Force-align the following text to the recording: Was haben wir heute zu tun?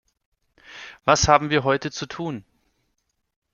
Was 1.05 1.27
haben 1.27 1.51
wir 1.51 1.63
heute 1.63 1.91
zu 1.91 2.07
tun? 2.07 2.43